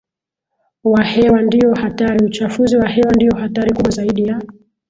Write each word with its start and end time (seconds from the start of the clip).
wa 0.83 1.03
hewa 1.03 1.41
ndio 1.41 1.73
hatariUchafuzi 1.73 2.77
wa 2.77 2.87
hewa 2.89 3.11
ndio 3.15 3.31
hatari 3.37 3.73
kubwa 3.73 3.91
zaidi 3.91 4.23
ya 4.27 4.41